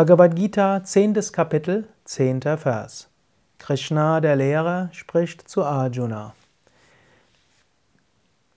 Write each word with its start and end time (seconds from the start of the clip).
Bhagavad 0.00 0.34
Gita, 0.34 0.82
10. 0.82 1.12
Kapitel, 1.30 1.86
10. 2.06 2.40
Vers. 2.56 3.10
Krishna, 3.58 4.22
der 4.22 4.34
Lehrer, 4.34 4.88
spricht 4.92 5.46
zu 5.46 5.62
Arjuna. 5.62 6.32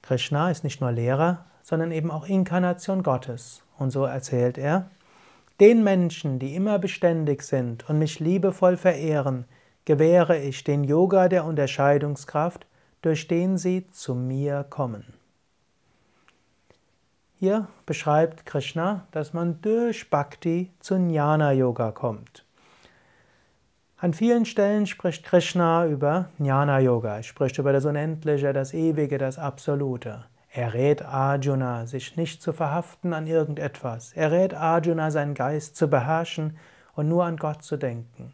Krishna 0.04 0.52
ist 0.52 0.64
nicht 0.64 0.80
nur 0.80 0.94
Lehrer, 0.94 1.44
sondern 1.62 1.92
eben 1.92 2.12
auch 2.12 2.30
Inkarnation 2.30 3.04
Gottes. 3.04 3.62
Und 3.78 3.92
so 3.92 4.06
erzählt 4.06 4.58
er, 4.58 4.90
den 5.60 5.84
Menschen, 5.84 6.40
die 6.40 6.56
immer 6.56 6.80
beständig 6.80 7.42
sind 7.42 7.90
und 7.90 8.00
mich 8.00 8.22
liebevoll 8.22 8.78
verehren, 8.78 9.44
gewähre 9.84 10.38
ich 10.38 10.64
den 10.64 10.86
Yoga 10.86 11.28
der 11.28 11.44
Unterscheidungskraft, 11.44 12.66
durch 13.02 13.28
den 13.28 13.58
sie 13.58 13.90
zu 13.90 14.16
mir 14.16 14.66
kommen. 14.70 15.14
Hier 17.44 17.68
beschreibt 17.86 18.46
Krishna, 18.46 19.06
dass 19.12 19.34
man 19.34 19.60
durch 19.62 20.10
Bhakti 20.10 20.72
zu 20.80 20.96
Jnana 20.96 21.52
Yoga 21.52 21.92
kommt. 21.92 22.46
An 23.98 24.14
vielen 24.14 24.46
Stellen 24.46 24.88
spricht 24.88 25.26
Krishna 25.26 25.86
über 25.88 26.30
Jnana 26.40 26.80
Yoga, 26.80 27.18
er 27.18 27.24
spricht 27.24 27.58
über 27.58 27.74
das 27.74 27.84
Unendliche, 27.84 28.54
das 28.54 28.74
Ewige, 28.74 29.18
das 29.18 29.38
Absolute. 29.38 30.24
Er 30.54 30.74
rät 30.74 31.02
Arjuna, 31.02 31.86
sich 31.86 32.16
nicht 32.16 32.42
zu 32.42 32.54
verhaften 32.54 33.12
an 33.12 33.28
irgendetwas. 33.28 34.14
Er 34.14 34.32
rät 34.32 34.54
Arjuna, 34.54 35.12
seinen 35.12 35.34
Geist 35.34 35.76
zu 35.76 35.90
beherrschen 35.90 36.56
und 36.94 37.10
nur 37.10 37.26
an 37.26 37.36
Gott 37.36 37.62
zu 37.62 37.76
denken. 37.76 38.32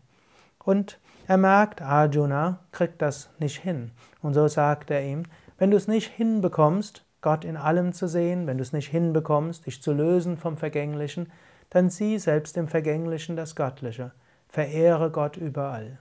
Und 0.64 1.00
er 1.26 1.38
merkt, 1.38 1.82
Arjuna 1.82 2.60
kriegt 2.72 3.02
das 3.02 3.32
nicht 3.40 3.58
hin. 3.58 3.90
Und 4.22 4.36
so 4.36 4.48
sagt 4.48 4.92
er 4.92 5.04
ihm, 5.04 5.24
wenn 5.58 5.72
du 5.72 5.78
es 5.78 5.88
nicht 5.88 6.12
hinbekommst, 6.12 7.04
Gott 7.22 7.44
in 7.44 7.58
allem 7.58 7.94
zu 7.94 8.08
sehen, 8.08 8.48
wenn 8.48 8.58
du 8.58 8.62
es 8.62 8.74
nicht 8.74 8.90
hinbekommst, 8.90 9.66
dich 9.66 9.82
zu 9.82 9.94
lösen 9.94 10.38
vom 10.38 10.58
Vergänglichen, 10.58 11.32
dann 11.70 11.90
sieh 11.90 12.18
selbst 12.18 12.58
im 12.58 12.68
Vergänglichen 12.68 13.36
das 13.36 13.56
Göttliche. 13.56 14.12
Verehre 14.48 15.12
Gott 15.12 15.38
überall. 15.38 16.00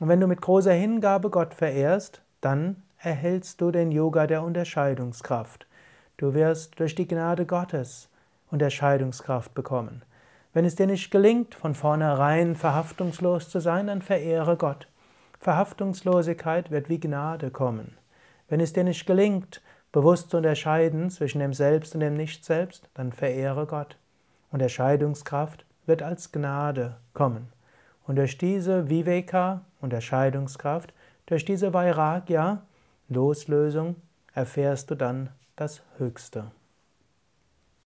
Und 0.00 0.08
wenn 0.08 0.20
du 0.20 0.26
mit 0.26 0.40
großer 0.40 0.72
Hingabe 0.72 1.30
Gott 1.30 1.54
verehrst, 1.54 2.22
dann 2.40 2.82
erhältst 2.98 3.60
du 3.60 3.70
den 3.70 3.92
Yoga 3.92 4.26
der 4.26 4.42
Unterscheidungskraft. 4.42 5.66
Du 6.16 6.34
wirst 6.34 6.80
durch 6.80 6.94
die 6.94 7.06
Gnade 7.06 7.46
Gottes 7.46 8.08
Unterscheidungskraft 8.50 9.54
bekommen. 9.54 10.02
Wenn 10.52 10.64
es 10.64 10.76
dir 10.76 10.86
nicht 10.86 11.10
gelingt, 11.10 11.54
von 11.54 11.74
vornherein 11.74 12.54
verhaftungslos 12.54 13.48
zu 13.48 13.60
sein, 13.60 13.88
dann 13.88 14.02
verehre 14.02 14.56
Gott. 14.56 14.88
Verhaftungslosigkeit 15.40 16.70
wird 16.70 16.88
wie 16.88 17.00
Gnade 17.00 17.50
kommen. 17.50 17.98
Wenn 18.48 18.60
es 18.60 18.72
dir 18.72 18.84
nicht 18.84 19.06
gelingt, 19.06 19.60
bewusst 19.94 20.30
zu 20.30 20.38
unterscheiden 20.38 21.08
zwischen 21.08 21.38
dem 21.38 21.54
Selbst 21.54 21.94
und 21.94 22.00
dem 22.00 22.14
Nicht-Selbst, 22.14 22.90
dann 22.94 23.12
verehre 23.12 23.64
Gott. 23.64 23.96
Unterscheidungskraft 24.50 25.64
wird 25.86 26.02
als 26.02 26.32
Gnade 26.32 26.96
kommen. 27.12 27.46
Und 28.04 28.16
durch 28.16 28.36
diese 28.36 28.90
Viveka, 28.90 29.60
Unterscheidungskraft, 29.80 30.92
durch 31.26 31.44
diese 31.44 31.72
Vairagya, 31.72 32.62
Loslösung, 33.08 33.94
erfährst 34.34 34.90
du 34.90 34.96
dann 34.96 35.30
das 35.54 35.80
Höchste. 35.96 36.50